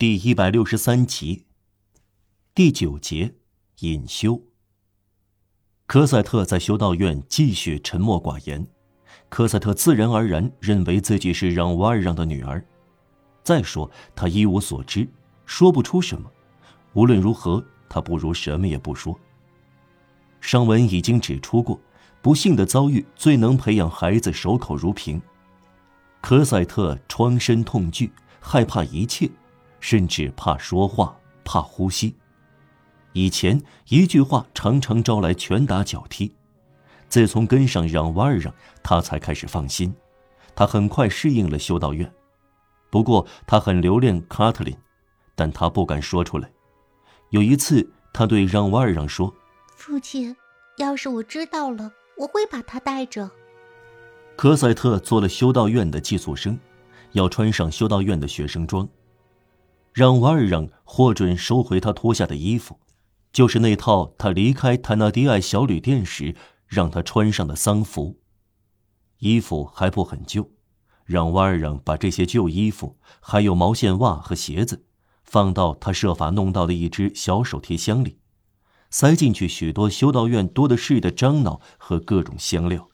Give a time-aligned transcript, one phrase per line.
[0.00, 1.44] 第一百六十三集，
[2.54, 3.34] 第九节，
[3.80, 4.40] 隐修。
[5.86, 8.66] 科赛特在修道院继续沉默寡言。
[9.28, 12.64] 科赛特自然而然认为自己是让瓦尔让的女儿。
[13.42, 15.06] 再说，他一无所知，
[15.44, 16.32] 说不出什么。
[16.94, 19.14] 无论如何，他不如什么也不说。
[20.40, 21.78] 上文已经指出过，
[22.22, 25.20] 不幸的遭遇最能培养孩子守口如瓶。
[26.22, 28.10] 科赛特疮身痛惧，
[28.40, 29.30] 害怕一切。
[29.80, 32.14] 甚至怕说话，怕呼吸。
[33.12, 36.32] 以前一句话常常招来拳打脚踢，
[37.08, 39.92] 自从跟上让瓦尔让，他才开始放心。
[40.54, 42.12] 他很快适应了修道院，
[42.90, 44.76] 不过他很留恋卡特琳，
[45.34, 46.50] 但他不敢说出来。
[47.30, 49.34] 有一次，他对让瓦尔让说
[49.74, 50.36] ：“父亲，
[50.76, 53.30] 要是我知道了，我会把他带着。”
[54.36, 56.58] 科赛特做了修道院的寄宿生，
[57.12, 58.88] 要穿上修道院的学生装。
[59.92, 62.78] 让瓦尔让获准收回他脱下的衣服，
[63.32, 68.20] 就是那套他离开坦纳迪埃小旅店时让他穿上的丧服。
[69.18, 70.50] 衣服还不很旧，
[71.04, 74.86] 让瓦尔让把这些旧衣服，还有毛线袜和鞋子，
[75.24, 78.18] 放到他设法弄到的一只小手提箱里，
[78.90, 82.88] 塞进去许多修道院多的是的樟脑和各种香料。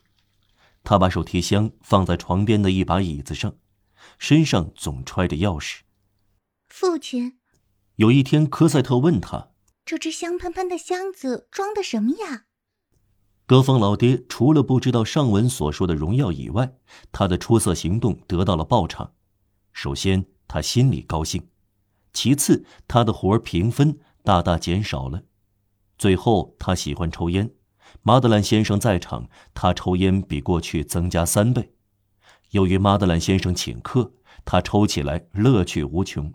[0.83, 3.55] 他把手提箱放在床边的一把椅子上，
[4.19, 5.81] 身上总揣着钥匙。
[6.79, 7.39] 父亲，
[7.95, 9.49] 有一天，科赛特问他
[9.87, 12.45] ：“这只香喷喷的箱子装的什么呀？”
[13.49, 16.77] 德峰老爹除了不知道上文所说的荣耀以外，
[17.11, 19.15] 他的出色行动得到了报偿。
[19.73, 21.41] 首先，他心里高兴；
[22.13, 25.21] 其次，他的活儿评分大大减少了；
[25.97, 27.55] 最后，他喜欢抽烟。
[28.03, 31.73] 马德兰先生在场，他抽烟比过去增加三倍。
[32.51, 34.13] 由于马德兰先生请客，
[34.45, 36.31] 他抽起来乐趣无穷。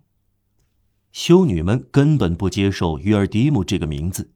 [1.12, 4.32] 修女们根本不接受约尔迪姆这个名字，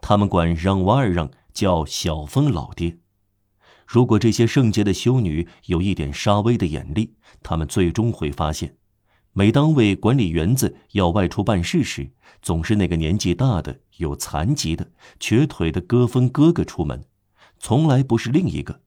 [0.00, 2.98] 他们管让瓦尔让叫小峰老爹。
[3.86, 8.76] 如果这些圣洁的修女有一点沙威的眼力，他们最终会发现，
[9.34, 17.04] 每当为管理园子要外出办事时，总是那个年纪大的、有残疾的、瘸腿的戈峰哥哥出门，
[17.58, 18.80] 从来不是另一个。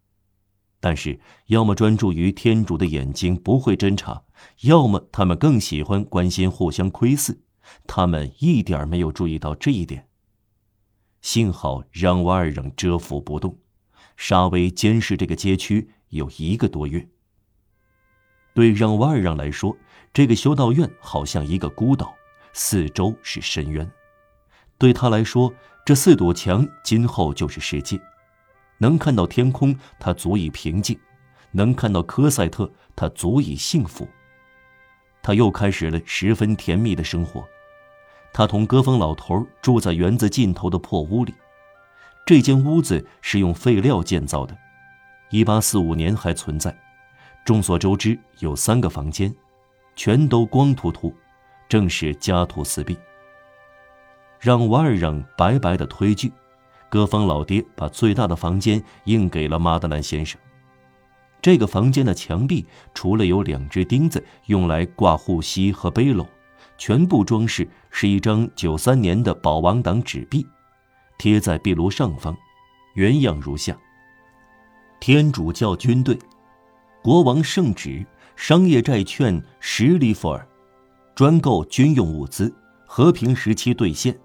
[0.79, 4.23] 但是，要么专注于天主的眼睛不会侦查，
[4.61, 7.41] 要么他们更喜欢关心互相窥视。
[7.85, 10.07] 他们一点没有注意到这一点。
[11.21, 13.57] 幸好让瓦尔让蛰伏不动，
[14.15, 17.09] 沙威监视这个街区有一个多月。
[18.53, 19.75] 对让瓦尔让来说，
[20.13, 22.13] 这个修道院好像一个孤岛，
[22.53, 23.89] 四周是深渊。
[24.77, 25.51] 对他来说，
[25.85, 27.99] 这四堵墙今后就是世界。
[28.77, 30.97] 能看到天空，他足以平静；
[31.51, 34.07] 能看到科赛特，他足以幸福。
[35.21, 37.47] 他又开始了十分甜蜜的生活。
[38.33, 41.33] 他同戈峰老头住在园子尽头的破屋里。
[42.25, 44.55] 这间屋子是用废料建造的
[45.31, 46.77] ，1845年还存在。
[47.43, 49.33] 众所周知，有三个房间，
[49.95, 51.13] 全都光秃秃，
[51.67, 52.97] 正是家徒四壁。
[54.39, 56.31] 让瓦尔让白白的推拒。
[56.89, 60.39] 戈峰老爹把最大的房间硬给了马德兰先生。
[61.41, 66.25] 这个房间的墙壁除了有两只钉子用来挂护膝和背篓，
[66.77, 70.45] 全部装饰是一张九三年的保王党纸币，
[71.17, 72.35] 贴在壁炉上方，
[72.95, 73.77] 原样如下：
[74.99, 76.17] 天主教军队，
[77.03, 78.05] 国王圣旨，
[78.35, 80.45] 商业债券十里弗尔，
[81.15, 82.53] 专购军用物资，
[82.85, 84.17] 和平时期兑现，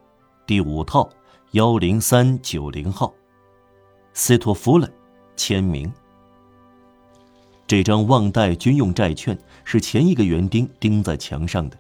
[0.47, 1.09] 第五套。
[1.53, 3.13] 幺零三九零号，
[4.15, 4.91] 斯托夫勒
[5.37, 5.93] 签名。
[7.67, 11.79] 这张旺代军用债券是前一个园丁钉在墙上的。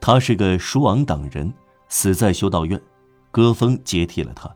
[0.00, 1.52] 他是个舒昂党人，
[1.88, 2.80] 死在修道院。
[3.32, 4.48] 戈峰接替了他。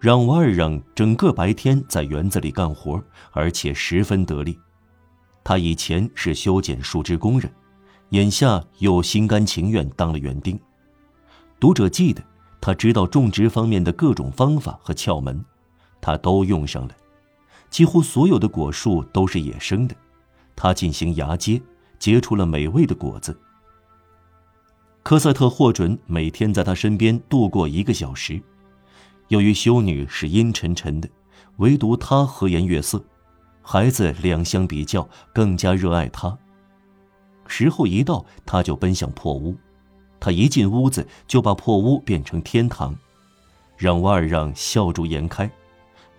[0.00, 4.58] 让瓦尔让整个白天在园子里干活，而且十分得力。
[5.44, 7.48] 他以前是修剪树枝工人，
[8.08, 10.58] 眼下又心甘情愿当了园丁。
[11.60, 12.20] 读者记得。
[12.66, 15.44] 他知道种植方面的各种方法和窍门，
[16.00, 16.96] 他都用上了。
[17.70, 19.94] 几乎所有的果树都是野生的，
[20.56, 21.62] 他进行芽接，
[22.00, 23.38] 结出了美味的果子。
[25.04, 28.42] 科赛特获准每天在他身边度过一个小时。
[29.28, 31.08] 由于修女是阴沉沉的，
[31.58, 33.00] 唯独他和颜悦色，
[33.62, 36.36] 孩子两相比较更加热爱他。
[37.46, 39.56] 时候一到，他就奔向破屋。
[40.18, 42.94] 他一进屋子，就把破屋变成天堂，
[43.76, 45.50] 让瓦尔让笑逐颜开。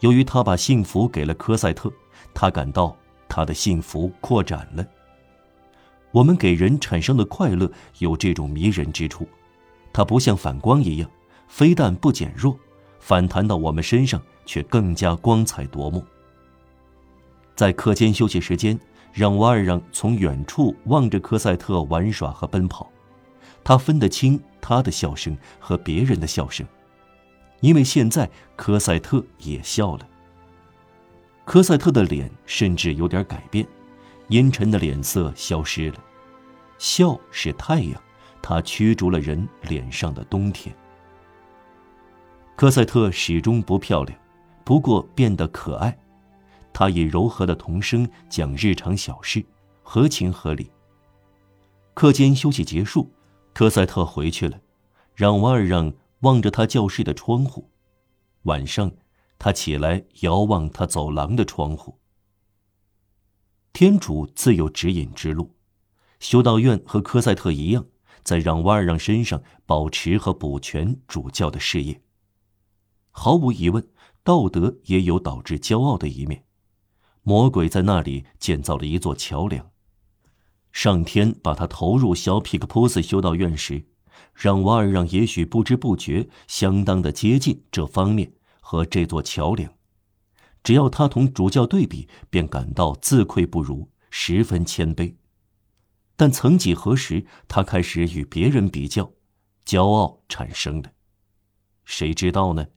[0.01, 1.91] 由于他把幸福给了科赛特，
[2.33, 2.95] 他感到
[3.27, 4.85] 他的幸福扩展了。
[6.11, 9.27] 我们给人产生的快乐有这种迷人之处，
[9.91, 11.09] 它不像反光一样，
[11.47, 12.57] 非但不减弱，
[13.00, 16.03] 反弹到我们身上却更加光彩夺目。
[17.55, 18.79] 在课间休息时间，
[19.11, 22.89] 让瓦尔让从远处望着科赛特玩耍和奔跑，
[23.67, 26.65] 他分得清他的笑声和别人的笑声，
[27.59, 30.07] 因为现在科赛特也笑了。
[31.43, 33.67] 科赛特的脸甚至有点改变。
[34.29, 36.01] 阴沉的脸色消失了，
[36.77, 38.01] 笑是太阳，
[38.41, 40.73] 它驱逐了人脸上的冬天。
[42.55, 44.17] 科赛特始终不漂亮，
[44.63, 45.97] 不过变得可爱。
[46.71, 49.45] 他以柔和的童声讲日常小事，
[49.83, 50.71] 合情合理。
[51.93, 53.11] 课间休息结束，
[53.57, 54.62] 科赛特回去了，
[55.15, 57.71] 让瓦尔让望着他教室的窗户。
[58.44, 58.92] 晚上，
[59.39, 61.98] 他起来遥望他走廊的窗户。
[63.74, 65.56] 天主自有指引之路，
[66.19, 67.88] 修道院和科赛特一样，
[68.21, 72.00] 在让瓦尔让身上保持和补全主教的事业。
[73.10, 73.89] 毫无疑问，
[74.24, 76.44] 道德也有导致骄傲的一面。
[77.24, 79.71] 魔鬼在那里建造了一座桥梁。
[80.77, 83.83] 上天把他投入小皮克普斯修道院时，
[84.35, 89.74] 让瓦尔让也许不知不觉相当的接近这方面和这座桥梁。
[90.62, 95.15] 只要他同主教对比，便感到自愧不如，十分谦卑。
[96.15, 99.12] 但曾几何时，他开始与别人比较，
[99.65, 100.94] 骄傲产生的。
[101.85, 102.68] 谁知道呢？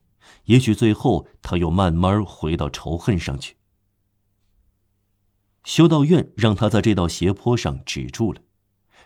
[0.45, 3.57] 也许最后他又慢慢回到仇恨上去。
[5.63, 8.41] 修道院让他在这道斜坡上止住了，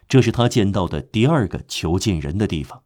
[0.07, 2.83] 这是他见到的第二个囚禁人的地方。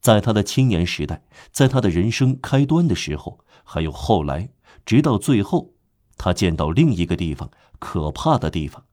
[0.00, 4.50] 在他的青年时代，在他的人生开端的时候，还有后来。
[4.84, 5.72] 直到最后，
[6.18, 8.84] 他见到另一个地方，可怕的地方，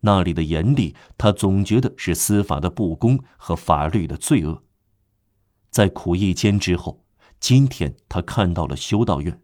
[0.00, 4.64] 那里的严厉，他总觉得是司法的不公和法律的罪恶。
[5.70, 7.04] 在苦役间之后，
[7.38, 9.40] 今天他看到了修道院，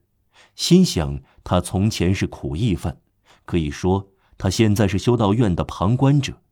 [0.57, 3.01] 心想他从前是苦役犯，
[3.45, 4.09] 可以说
[4.39, 6.43] 他现在是修道院的旁观者。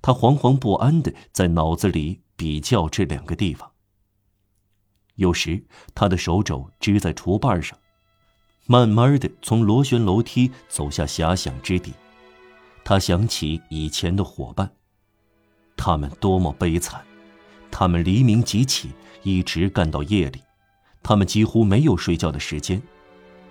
[0.00, 3.70] 他惶惶不安的在脑子里比较这两个地方。
[5.16, 5.64] 有时
[5.94, 7.78] 他的手肘支在厨板上。
[8.70, 11.94] 慢慢的从螺旋楼梯走下遐想之地，
[12.84, 14.70] 他想起以前的伙伴，
[15.74, 17.02] 他们多么悲惨，
[17.70, 18.90] 他们黎明即起，
[19.22, 20.42] 一直干到夜里，
[21.02, 22.82] 他们几乎没有睡觉的时间，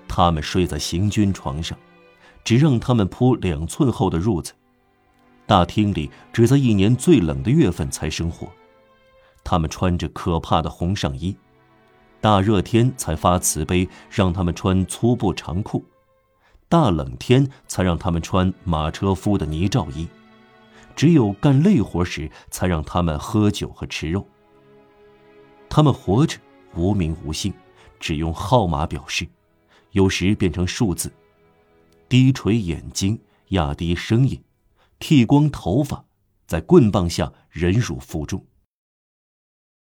[0.07, 1.75] 他们睡在行军床上，
[2.47, 4.53] 只让他们铺两寸厚的褥子，
[5.45, 8.47] 大厅里只在一年最冷的月份才生火，
[9.43, 11.35] 他们穿着可怕的红上衣。
[12.21, 15.83] 大热天才发慈悲，让他们穿粗布长裤；
[16.69, 20.07] 大冷天才让他们穿马车夫的泥罩衣。
[20.95, 24.25] 只有干累活时，才让他们喝酒和吃肉。
[25.67, 26.39] 他们活着
[26.75, 27.53] 无名无姓，
[27.99, 29.27] 只用号码表示，
[29.91, 31.11] 有时变成数字。
[32.09, 34.43] 低垂眼睛，压低声音，
[34.99, 36.05] 剃光头发，
[36.45, 38.45] 在棍棒下忍辱负重。